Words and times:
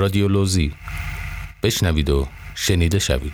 رادیولوژی 0.00 0.72
بشنوید 1.62 2.10
و 2.10 2.28
شنیده 2.54 2.98
شوید. 2.98 3.32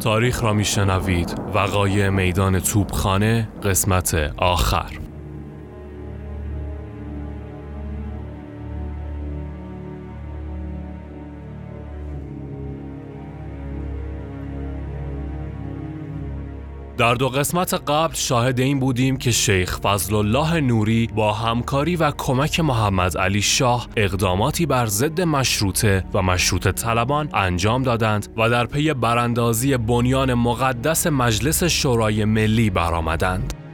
تاریخ 0.00 0.42
را 0.42 0.52
میشنوید. 0.52 1.40
وقایع 1.54 2.08
میدان 2.08 2.60
توپخانه 2.60 3.48
قسمت 3.62 4.14
آخر. 4.36 5.05
در 16.98 17.14
دو 17.14 17.28
قسمت 17.28 17.74
قبل 17.74 18.14
شاهد 18.14 18.60
این 18.60 18.80
بودیم 18.80 19.16
که 19.16 19.30
شیخ 19.30 19.78
فضل 19.78 20.14
الله 20.14 20.60
نوری 20.60 21.08
با 21.14 21.32
همکاری 21.32 21.96
و 21.96 22.10
کمک 22.10 22.60
محمد 22.60 23.18
علی 23.18 23.42
شاه 23.42 23.88
اقداماتی 23.96 24.66
بر 24.66 24.86
ضد 24.86 25.20
مشروطه 25.20 26.04
و 26.14 26.22
مشروط 26.22 26.68
طلبان 26.68 27.28
انجام 27.34 27.82
دادند 27.82 28.28
و 28.36 28.50
در 28.50 28.66
پی 28.66 28.92
براندازی 28.92 29.76
بنیان 29.76 30.34
مقدس 30.34 31.06
مجلس 31.06 31.64
شورای 31.64 32.24
ملی 32.24 32.70
برآمدند. 32.70 33.65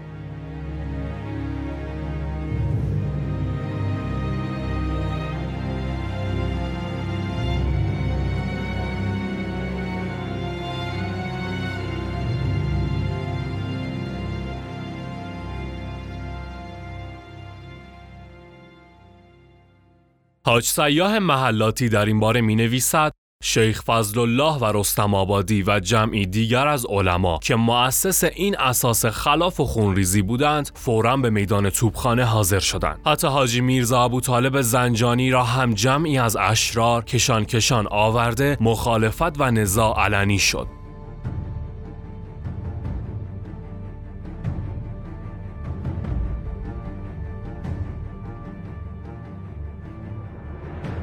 حاج 20.46 20.64
سیاه 20.64 21.18
محلاتی 21.18 21.88
در 21.88 22.06
این 22.06 22.20
باره 22.20 22.40
می 22.40 22.56
نویسد 22.56 23.12
شیخ 23.44 23.82
فضل 23.82 24.20
الله 24.20 24.58
و 24.58 24.72
رستم 24.74 25.14
آبادی 25.14 25.62
و 25.62 25.80
جمعی 25.80 26.26
دیگر 26.26 26.66
از 26.66 26.86
علما 26.86 27.38
که 27.42 27.56
مؤسس 27.56 28.24
این 28.24 28.58
اساس 28.58 29.06
خلاف 29.06 29.60
و 29.60 29.64
خونریزی 29.64 30.22
بودند 30.22 30.70
فورا 30.74 31.16
به 31.16 31.30
میدان 31.30 31.70
توپخانه 31.70 32.24
حاضر 32.24 32.58
شدند. 32.58 33.00
حتی 33.06 33.26
حاجی 33.26 33.60
میرزا 33.60 34.04
ابو 34.04 34.20
طالب 34.20 34.60
زنجانی 34.60 35.30
را 35.30 35.44
هم 35.44 35.74
جمعی 35.74 36.18
از 36.18 36.36
اشرار 36.36 37.04
کشان 37.04 37.44
کشان 37.44 37.86
آورده 37.90 38.56
مخالفت 38.60 39.40
و 39.40 39.50
نزاع 39.50 40.04
علنی 40.04 40.38
شد. 40.38 40.81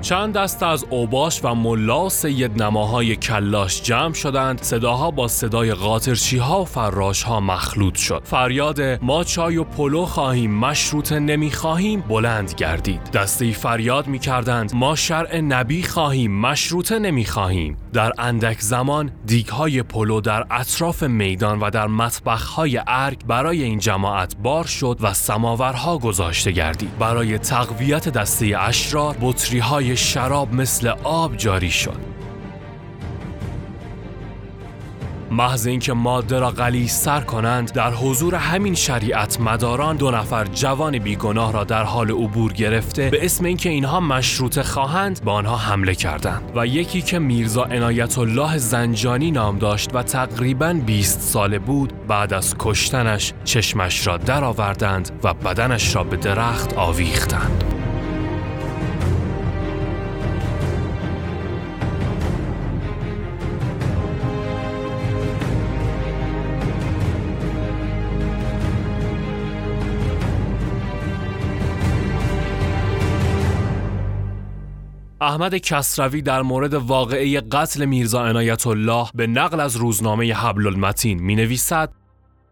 چند 0.10 0.34
دست 0.34 0.64
از 0.64 0.86
اوباش 0.90 1.46
و 1.46 1.56
ملا 1.56 2.10
سید 2.10 2.64
نماهای 2.64 3.16
کلاش 3.16 3.82
جمع 3.82 4.14
شدند. 4.14 4.62
صداها 4.62 5.12
با 5.12 5.28
صدای 5.28 5.74
قاطرچی 5.74 6.38
ها 6.38 6.62
و 6.62 6.66
فراش 6.66 7.24
ها 7.24 7.40
مخلوط 7.40 7.98
شد. 7.98 8.22
فریاد 8.26 8.82
ما 8.82 9.24
چای 9.24 9.58
و 9.58 9.64
پلو 9.64 10.06
خواهیم 10.06 10.52
مشروط 10.60 11.12
نمی 11.12 11.52
خواهیم 11.52 12.02
بلند 12.02 12.54
گردید. 12.58 13.02
دسته 13.14 13.52
فریاد 13.52 14.08
می 14.08 14.20
کردند 14.20 14.72
ما 14.76 14.96
شرع 14.96 15.40
نبی 15.40 15.84
خواهیم 15.84 16.40
مشروط 16.40 16.92
نمی 16.92 17.26
خواهیم. 17.26 17.78
در 17.94 18.12
اندک 18.18 18.60
زمان 18.60 19.12
دیگ 19.26 19.48
های 19.48 19.84
پلو 19.84 20.22
در 20.22 20.46
اطراف 20.52 21.04
میدان 21.04 21.60
و 21.60 21.70
در 21.70 21.88
مطبخ 21.88 22.48
های 22.48 22.82
ارگ 22.88 23.26
برای 23.26 23.64
این 23.64 23.80
جماعت 23.80 24.36
بار 24.38 24.66
شد 24.66 24.98
و 25.02 25.14
سماورها 25.14 25.98
گذاشته 25.98 26.52
گردید. 26.52 26.98
برای 26.98 27.38
تقویت 27.38 28.10
دسته 28.10 28.56
اشرار 28.60 29.18
بطری 29.22 29.60
های 29.60 29.98
شراب 29.98 30.54
مثل 30.54 30.88
آب 31.04 31.38
جاری 31.38 31.72
شد. 31.72 32.19
محض 35.32 35.68
اینکه 35.68 35.94
ماده 35.94 36.40
را 36.40 36.52
غلی 36.52 36.88
سر 36.88 37.22
کنند 37.22 37.72
در 37.72 37.92
حضور 37.92 38.36
همین 38.36 38.76
شریعت 38.76 39.42
مداران 39.42 39.96
دو 39.96 40.12
نفر 40.12 40.46
جوان 40.46 41.00
بیگناه 41.00 41.54
را 41.54 41.64
در 41.64 41.84
حال 41.84 42.12
عبور 42.12 42.54
گرفته 42.54 43.10
به 43.10 43.26
اسم 43.26 43.46
اینکه 43.46 43.70
اینها 43.70 44.00
مشروط 44.00 44.62
خواهند 44.62 45.24
به 45.26 45.32
آنها 45.32 45.58
حمله 45.58 45.96
کردند. 45.96 46.52
و 46.56 46.68
یکی 46.68 47.02
که 47.02 47.20
میرزا 47.20 47.64
عنایت 47.64 48.18
الله 48.18 48.58
زنجانی 48.58 49.32
نام 49.32 49.58
داشت 49.58 49.90
و 49.96 50.04
تقریبا 50.04 50.74
20 50.86 51.22
ساله 51.22 51.60
بود 51.60 51.94
بعد 52.08 52.34
از 52.34 52.56
کشتنش 52.60 53.34
چشمش 53.44 54.08
را 54.08 54.18
درآوردند 54.18 55.12
و 55.24 55.34
بدنش 55.34 55.96
را 55.96 56.04
به 56.04 56.18
درخت 56.18 56.74
آویختند. 56.74 57.69
احمد 75.30 75.56
کسروی 75.56 76.22
در 76.22 76.42
مورد 76.42 76.74
واقعه 76.74 77.42
قتل 77.42 77.86
میرزا 77.86 78.26
عنایت 78.26 78.68
الله 78.68 79.08
به 79.16 79.28
نقل 79.28 79.60
از 79.60 79.76
روزنامه 79.76 80.34
حبل 80.34 80.68
المتین 80.68 81.20
می 81.20 81.36
نویسد 81.36 81.94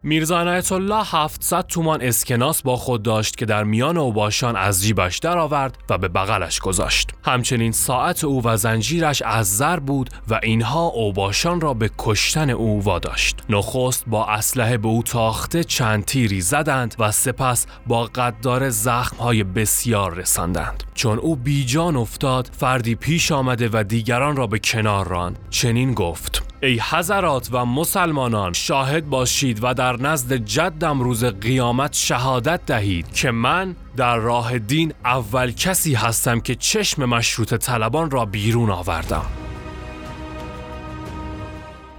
میرزا 0.04 0.40
عنایت 0.40 0.72
الله 0.72 1.04
700 1.06 1.68
تومان 1.68 2.02
اسکناس 2.02 2.62
با 2.62 2.76
خود 2.76 3.04
داشت 3.04 3.38
که 3.38 3.46
در 3.46 3.64
میان 3.64 3.98
اوباشان 3.98 4.56
از 4.56 4.84
جیبش 4.84 5.18
درآورد 5.18 5.78
و 5.90 5.98
به 5.98 6.08
بغلش 6.08 6.60
گذاشت. 6.60 7.10
همچنین 7.26 7.72
ساعت 7.72 8.24
او 8.24 8.42
و 8.44 8.58
زنجیرش 8.58 9.22
از 9.22 9.58
زر 9.58 9.80
بود 9.80 10.10
و 10.28 10.40
اینها 10.44 10.86
اوباشان 10.86 11.62
را 11.62 11.74
به 11.74 11.90
کشتن 11.98 12.50
او 12.50 12.84
واداشت. 12.84 13.38
نخست 13.50 14.04
با 14.08 14.26
اسلحه 14.26 14.78
به 14.78 14.88
او 14.88 15.04
تاخته 15.04 15.64
چند 15.64 16.06
تیری 16.06 16.42
زدند 16.42 16.96
و 17.00 17.12
سپس 17.12 17.66
با 17.88 18.04
قدار 18.04 18.70
زخمهای 18.70 19.44
بسیار 19.44 20.14
رساندند. 20.14 20.84
چون 20.94 21.20
او 21.20 21.36
بیجان 21.36 21.96
افتاد 21.96 22.50
فردی 22.58 22.96
پیش 22.96 23.32
آمده 23.32 23.70
و 23.74 23.84
دیگران 23.84 24.36
را 24.36 24.48
به 24.48 24.60
کنار 24.60 25.08
راند. 25.08 25.40
چنین 25.50 25.94
گفت 25.94 26.47
ای 26.62 26.80
حضرات 26.92 27.50
و 27.52 27.66
مسلمانان 27.66 28.54
شاهد 28.54 29.10
باشید 29.10 29.60
و 29.64 29.74
در 29.74 30.02
نزد 30.02 30.34
جدم 30.34 31.02
روز 31.02 31.26
قیامت 31.26 31.94
شهادت 31.94 32.66
دهید 32.66 33.14
که 33.14 33.32
من 33.32 33.76
در 33.96 34.18
راه 34.18 34.60
دین 34.60 34.94
اول 35.06 35.52
کسی 35.52 35.94
هستم 35.94 36.40
که 36.40 36.56
چشم 36.56 37.06
مشروط 37.06 37.54
طلبان 37.54 38.12
را 38.12 38.26
بیرون 38.26 38.70
آوردم 38.70 39.26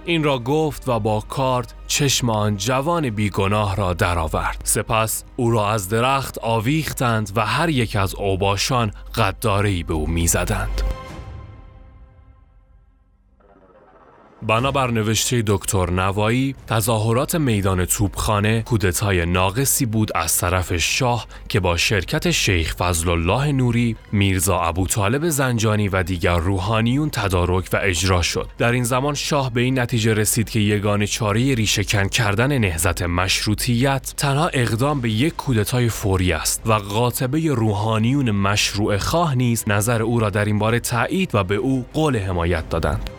این 0.05 0.23
را 0.23 0.39
گفت 0.39 0.89
و 0.89 0.99
با 0.99 1.21
کارت 1.21 1.73
چشم 1.87 2.29
آن 2.29 2.57
جوان 2.57 3.09
بیگناه 3.09 3.75
را 3.75 3.93
درآورد. 3.93 4.61
سپس 4.63 5.23
او 5.35 5.51
را 5.51 5.69
از 5.69 5.89
درخت 5.89 6.37
آویختند 6.37 7.31
و 7.35 7.45
هر 7.45 7.69
یک 7.69 7.95
از 7.95 8.15
اوباشان 8.15 8.91
قداری 9.15 9.83
به 9.83 9.93
او 9.93 10.07
می‌زدند. 10.07 10.98
بنابر 14.47 14.91
نوشته 14.91 15.43
دکتر 15.47 15.89
نوایی 15.89 16.55
تظاهرات 16.67 17.35
میدان 17.35 17.85
توپخانه 17.85 18.61
کودتای 18.61 19.25
ناقصی 19.25 19.85
بود 19.85 20.11
از 20.15 20.37
طرف 20.37 20.77
شاه 20.77 21.27
که 21.49 21.59
با 21.59 21.77
شرکت 21.77 22.31
شیخ 22.31 22.75
فضل 22.75 23.09
الله 23.09 23.51
نوری 23.51 23.95
میرزا 24.11 24.59
ابو 24.59 24.87
طالب 24.87 25.29
زنجانی 25.29 25.87
و 25.87 26.03
دیگر 26.03 26.37
روحانیون 26.37 27.09
تدارک 27.09 27.69
و 27.73 27.79
اجرا 27.81 28.21
شد. 28.21 28.47
در 28.57 28.71
این 28.71 28.83
زمان 28.83 29.13
شاه 29.13 29.53
به 29.53 29.61
این 29.61 29.79
نتیجه 29.79 30.13
رسید 30.13 30.49
که 30.49 30.59
یگان 30.59 31.05
چاره 31.05 31.55
ریشهکن 31.55 32.07
کردن 32.07 32.57
نهزت 32.57 33.01
مشروطیت 33.01 34.13
تنها 34.17 34.47
اقدام 34.47 35.01
به 35.01 35.09
یک 35.09 35.35
کودتای 35.35 35.89
فوری 35.89 36.33
است 36.33 36.61
و 36.65 36.73
قاطبه 36.73 37.53
روحانیون 37.53 38.31
مشروع 38.31 38.97
خواه 38.97 39.35
نیز 39.35 39.63
نظر 39.67 40.01
او 40.01 40.19
را 40.19 40.29
در 40.29 40.45
این 40.45 40.59
باره 40.59 40.79
تایید 40.79 41.35
و 41.35 41.43
به 41.43 41.55
او 41.55 41.85
قول 41.93 42.17
حمایت 42.17 42.69
دادند. 42.69 43.18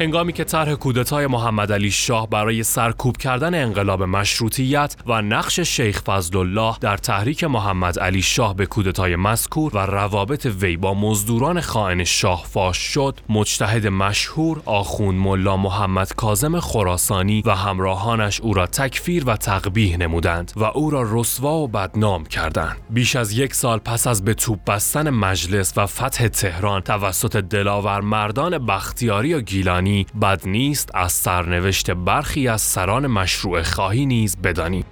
هنگامی 0.00 0.32
که 0.32 0.44
طرح 0.44 0.74
کودتای 0.74 1.26
محمد 1.26 1.72
علی 1.72 1.90
شاه 1.90 2.28
برای 2.30 2.62
سرکوب 2.62 3.16
کردن 3.16 3.62
انقلاب 3.62 4.02
مشروطیت 4.02 4.96
و 5.06 5.22
نقش 5.22 5.60
شیخ 5.60 6.02
فضل 6.02 6.38
الله 6.38 6.76
در 6.80 6.96
تحریک 6.96 7.44
محمد 7.44 7.98
علی 7.98 8.22
شاه 8.22 8.56
به 8.56 8.66
کودتای 8.66 9.16
مذکور 9.16 9.76
و 9.76 9.78
روابط 9.78 10.46
وی 10.46 10.76
با 10.76 10.94
مزدوران 10.94 11.60
خائن 11.60 12.04
شاه 12.04 12.44
فاش 12.46 12.76
شد 12.76 13.20
مجتهد 13.28 13.86
مشهور 13.86 14.62
آخون 14.64 15.14
ملا 15.14 15.56
محمد 15.56 16.14
کاظم 16.14 16.60
خراسانی 16.60 17.42
و 17.46 17.54
همراهانش 17.54 18.40
او 18.40 18.54
را 18.54 18.66
تکفیر 18.66 19.24
و 19.26 19.36
تقبیح 19.36 19.96
نمودند 19.96 20.52
و 20.56 20.64
او 20.64 20.90
را 20.90 21.20
رسوا 21.20 21.58
و 21.58 21.68
بدنام 21.68 22.24
کردند. 22.24 22.76
بیش 22.90 23.16
از 23.16 23.32
یک 23.32 23.54
سال 23.54 23.78
پس 23.78 24.06
از 24.06 24.24
به 24.24 24.34
توپ 24.34 24.64
بستن 24.64 25.10
مجلس 25.10 25.72
و 25.76 25.86
فتح 25.86 26.28
تهران 26.28 26.80
توسط 26.80 27.36
دلاور 27.36 28.00
مردان 28.00 28.66
بختیاری 28.66 29.34
و 29.34 29.40
گیلانی 29.40 29.85
بد 30.22 30.48
نیست 30.48 30.90
از 30.94 31.12
سرنوشت 31.12 31.90
برخی 31.90 32.48
از 32.48 32.62
سران 32.62 33.06
مشروع 33.06 33.62
خواهی 33.62 34.06
نیز 34.06 34.36
بدانیم 34.36 34.84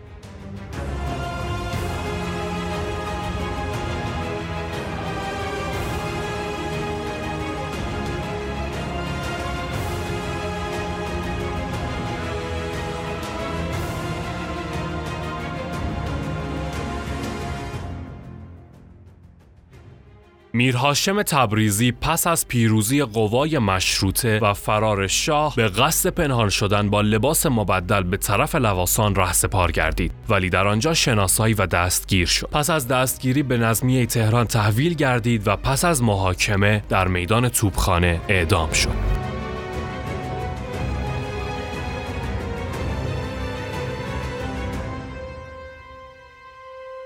میرهاشم 20.54 21.22
تبریزی 21.22 21.92
پس 21.92 22.26
از 22.26 22.48
پیروزی 22.48 23.02
قوای 23.02 23.58
مشروطه 23.58 24.38
و 24.38 24.54
فرار 24.54 25.06
شاه 25.06 25.54
به 25.56 25.68
قصد 25.68 26.10
پنهان 26.10 26.48
شدن 26.48 26.90
با 26.90 27.00
لباس 27.00 27.46
مبدل 27.46 28.02
به 28.02 28.16
طرف 28.16 28.54
لواسان 28.54 29.14
رهسپار 29.14 29.72
گردید. 29.72 30.12
ولی 30.28 30.50
در 30.50 30.66
آنجا 30.66 30.94
شناسایی 30.94 31.54
و 31.54 31.66
دستگیر 31.66 32.26
شد. 32.26 32.48
پس 32.52 32.70
از 32.70 32.88
دستگیری 32.88 33.42
به 33.42 33.58
نظمیه 33.58 34.06
تهران 34.06 34.46
تحویل 34.46 34.94
گردید 34.94 35.48
و 35.48 35.56
پس 35.56 35.84
از 35.84 36.02
محاکمه 36.02 36.82
در 36.88 37.08
میدان 37.08 37.48
توپخانه 37.48 38.20
اعدام 38.28 38.72
شد. 38.72 39.24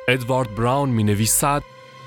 ادوارد 0.08 0.54
براون 0.54 0.88
می 0.88 1.04
نویسد 1.04 1.62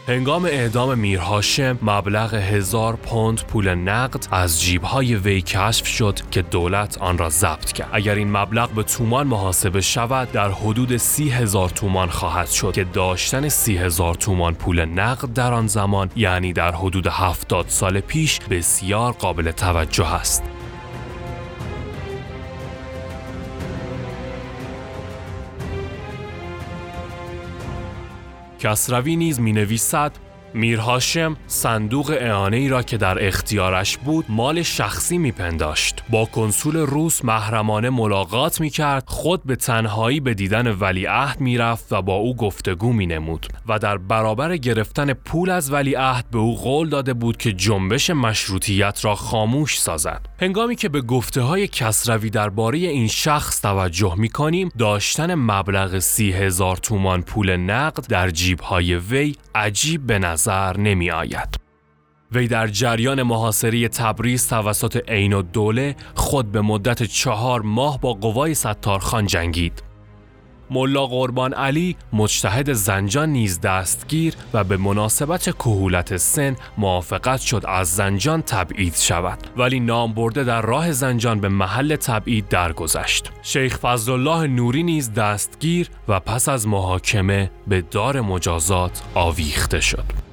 هنگام 0.07 0.45
اعدام 0.45 0.98
میرهاشم 0.98 1.80
مبلغ 1.81 2.33
هزار 2.33 2.95
پوند 2.95 3.42
پول 3.42 3.75
نقد 3.75 4.27
از 4.31 4.62
جیبهای 4.62 5.15
وی 5.15 5.42
کشف 5.42 5.88
شد 5.88 6.19
که 6.31 6.42
دولت 6.42 6.98
آن 6.98 7.18
را 7.18 7.30
ضبط 7.30 7.71
کرد. 7.71 7.89
اگر 7.92 8.15
این 8.15 8.31
مبلغ 8.31 8.69
به 8.69 8.83
تومان 8.83 9.27
محاسبه 9.27 9.81
شود 9.81 10.31
در 10.31 10.51
حدود 10.51 10.98
سی 10.98 11.30
هزار 11.30 11.69
تومان 11.69 12.09
خواهد 12.09 12.48
شد 12.48 12.74
که 12.74 12.83
داشتن 12.83 13.50
سی 13.50 13.77
هزار 13.77 14.15
تومان 14.15 14.53
پول 14.53 14.86
نقد 14.86 15.33
در 15.33 15.53
آن 15.53 15.68
زمان 15.68 16.09
یعنی 16.15 16.53
در 16.53 16.71
حدود 16.71 17.07
هفتاد 17.07 17.65
سال 17.68 18.00
پیش 18.00 18.39
بسیار 18.39 19.12
قابل 19.12 19.51
توجه 19.51 20.13
است. 20.13 20.44
کسروی 28.61 29.15
نیز 29.15 29.39
می 29.39 29.53
نویسد 29.53 30.11
میرهاشم 30.53 31.38
صندوق 31.48 32.18
اعانه 32.19 32.57
ای 32.57 32.69
را 32.69 32.83
که 32.83 32.98
در 32.98 33.27
اختیارش 33.27 33.98
بود 33.98 34.25
مال 34.30 34.62
شخصی 34.62 35.18
میپنداشت. 35.18 36.03
با 36.09 36.25
کنسول 36.25 36.77
روس 36.77 37.25
محرمانه 37.25 37.89
ملاقات 37.89 38.62
می‌کرد 38.62 39.03
خود 39.07 39.44
به 39.44 39.56
تنهایی 39.56 40.19
به 40.19 40.33
دیدن 40.33 40.68
ولیعهد 40.68 41.42
می‌رفت 41.42 41.94
و 41.94 42.01
با 42.01 42.15
او 42.15 42.36
گفتگو 42.36 42.94
مینمود 42.94 43.48
و 43.68 43.80
در 43.80 43.98
برابر 43.98 44.57
گرفتن 44.57 45.13
پول 45.13 45.50
از 45.50 45.74
ولیعهد 45.74 46.25
به 46.31 46.38
او 46.38 46.57
قول 46.57 46.89
داده 46.89 47.13
بود 47.13 47.38
که 47.38 47.53
جنبش 47.53 48.09
مشروطیت 48.09 49.06
را 49.06 49.15
خاموش 49.15 49.80
سازد. 49.80 50.25
هنگامی 50.42 50.75
که 50.75 50.89
به 50.89 51.01
گفته 51.01 51.42
های 51.42 51.68
کسروی 51.68 52.30
درباره 52.30 52.77
این 52.77 53.07
شخص 53.07 53.62
توجه 53.62 54.15
می‌کنیم 54.18 54.71
داشتن 54.77 55.36
مبلغ 55.36 56.00
سی 56.00 56.31
هزار 56.31 56.77
تومان 56.77 57.21
پول 57.21 57.56
نقد 57.56 58.07
در 58.07 58.30
جیب 58.30 58.59
های 58.59 58.95
وی 58.95 59.36
عجیب 59.56 60.07
به 60.07 60.19
نظر 60.19 60.40
نمی 60.77 61.11
آید. 61.11 61.59
وی 62.31 62.47
در 62.47 62.67
جریان 62.67 63.23
محاصره 63.23 63.88
تبریز 63.88 64.47
توسط 64.47 65.09
عین 65.09 65.33
و 65.33 65.41
دوله 65.41 65.95
خود 66.15 66.51
به 66.51 66.61
مدت 66.61 67.03
چهار 67.03 67.61
ماه 67.61 67.99
با 68.01 68.13
قوای 68.13 68.53
ستارخان 68.53 69.25
جنگید. 69.25 69.83
ملا 70.71 71.07
قربان 71.07 71.53
علی 71.53 71.95
مجتهد 72.13 72.73
زنجان 72.73 73.29
نیز 73.29 73.61
دستگیر 73.61 74.33
و 74.53 74.63
به 74.63 74.77
مناسبت 74.77 75.43
کهولت 75.43 76.17
سن 76.17 76.55
موافقت 76.77 77.39
شد 77.39 77.63
از 77.67 77.95
زنجان 77.95 78.41
تبعید 78.41 78.95
شود 78.95 79.39
ولی 79.57 79.79
نام 79.79 80.13
برده 80.13 80.43
در 80.43 80.61
راه 80.61 80.91
زنجان 80.91 81.39
به 81.39 81.49
محل 81.49 81.95
تبعید 81.95 82.47
درگذشت 82.47 83.31
شیخ 83.41 83.77
فضلالله 83.77 84.47
نوری 84.47 84.83
نیز 84.83 85.13
دستگیر 85.13 85.89
و 86.07 86.19
پس 86.19 86.49
از 86.49 86.67
محاکمه 86.67 87.51
به 87.67 87.81
دار 87.81 88.21
مجازات 88.21 89.01
آویخته 89.13 89.79
شد 89.79 90.30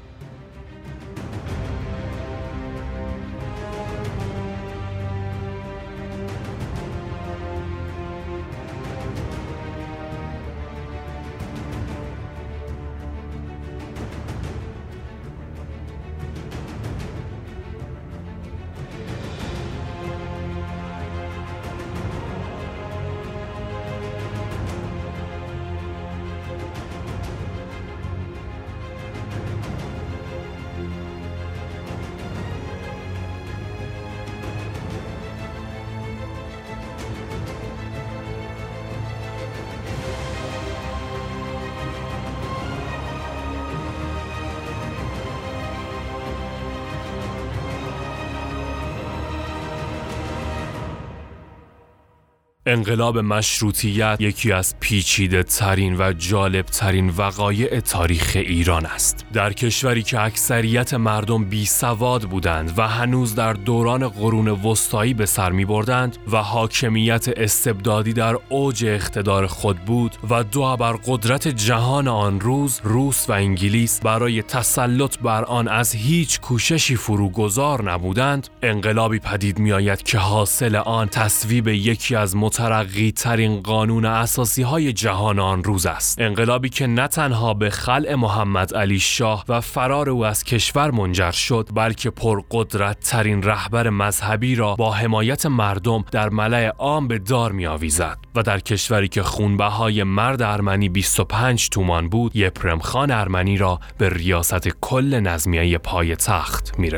انقلاب 52.68 53.18
مشروطیت 53.18 54.16
یکی 54.20 54.52
از 54.52 54.74
پیچیده 54.80 55.42
ترین 55.42 55.96
و 55.96 56.12
جالب 56.12 56.66
ترین 56.66 57.10
وقایع 57.16 57.80
تاریخ 57.80 58.32
ایران 58.34 58.86
است. 58.86 59.26
در 59.32 59.52
کشوری 59.52 60.02
که 60.02 60.20
اکثریت 60.20 60.94
مردم 60.94 61.44
بی 61.44 61.66
سواد 61.66 62.22
بودند 62.22 62.78
و 62.78 62.88
هنوز 62.88 63.34
در 63.34 63.52
دوران 63.52 64.08
قرون 64.08 64.48
وسطایی 64.48 65.14
به 65.14 65.26
سر 65.26 65.50
می 65.50 65.64
بردند 65.64 66.16
و 66.32 66.36
حاکمیت 66.36 67.28
استبدادی 67.36 68.12
در 68.12 68.38
اوج 68.48 68.84
اقتدار 68.84 69.46
خود 69.46 69.76
بود 69.76 70.16
و 70.30 70.44
دو 70.44 70.76
بر 70.76 70.92
قدرت 71.06 71.48
جهان 71.48 72.08
آن 72.08 72.40
روز 72.40 72.80
روس 72.84 73.30
و 73.30 73.32
انگلیس 73.32 74.00
برای 74.00 74.42
تسلط 74.42 75.18
بر 75.18 75.44
آن 75.44 75.68
از 75.68 75.94
هیچ 75.94 76.40
کوششی 76.40 76.96
فروگذار 76.96 77.92
نبودند 77.92 78.48
انقلابی 78.62 79.18
پدید 79.18 79.58
می 79.58 79.72
آید 79.72 80.02
که 80.02 80.18
حاصل 80.18 80.76
آن 80.76 81.08
تصویب 81.08 81.68
یکی 81.68 82.16
از 82.16 82.36
مترقی 82.58 83.12
ترین 83.12 83.60
قانون 83.60 84.04
اساسی 84.04 84.62
های 84.62 84.92
جهان 84.92 85.38
آن 85.38 85.64
روز 85.64 85.86
است 85.86 86.20
انقلابی 86.20 86.68
که 86.68 86.86
نه 86.86 87.08
تنها 87.08 87.54
به 87.54 87.70
خلع 87.70 88.14
محمد 88.14 88.74
علی 88.74 88.98
شاه 88.98 89.44
و 89.48 89.60
فرار 89.60 90.10
او 90.10 90.26
از 90.26 90.44
کشور 90.44 90.90
منجر 90.90 91.30
شد 91.30 91.68
بلکه 91.74 92.10
پرقدرت 92.10 93.00
ترین 93.00 93.42
رهبر 93.42 93.90
مذهبی 93.90 94.54
را 94.54 94.74
با 94.74 94.92
حمایت 94.92 95.46
مردم 95.46 96.04
در 96.12 96.28
ملع 96.28 96.68
عام 96.68 97.08
به 97.08 97.18
دار 97.18 97.52
می 97.52 97.66
آویزد 97.66 98.18
و 98.34 98.42
در 98.42 98.60
کشوری 98.60 99.08
که 99.08 99.22
های 99.22 100.02
مرد 100.02 100.42
ارمنی 100.42 100.88
25 100.88 101.68
تومان 101.68 102.08
بود 102.08 102.36
یپرم 102.36 102.78
خان 102.78 103.10
ارمنی 103.10 103.56
را 103.56 103.80
به 103.98 104.08
ریاست 104.08 104.68
کل 104.68 105.20
نظمیه 105.20 105.78
پای 105.78 106.16
تخت 106.16 106.78
می. 106.78 106.90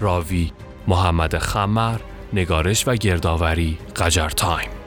راوی 0.00 0.52
محمد 0.88 1.38
خمر 1.38 2.00
نگارش 2.32 2.88
و 2.88 2.94
گردآوری 2.94 3.78
قجر 3.96 4.28
تایم. 4.28 4.77